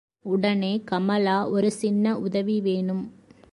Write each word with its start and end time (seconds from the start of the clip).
உடனே 0.25 0.81
கமலா 0.91 1.49
ஒரு 1.49 1.71
சின்ன 1.71 2.17
உதவி 2.17 2.61
வேணும். 2.61 3.03